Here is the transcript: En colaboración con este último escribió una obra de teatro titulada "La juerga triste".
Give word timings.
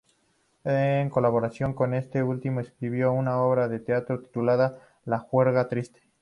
En 0.63 1.11
colaboración 1.11 1.73
con 1.75 1.93
este 1.93 2.23
último 2.23 2.59
escribió 2.61 3.13
una 3.13 3.39
obra 3.39 3.67
de 3.67 3.77
teatro 3.79 4.19
titulada 4.19 4.79
"La 5.05 5.19
juerga 5.19 5.67
triste". 5.69 6.01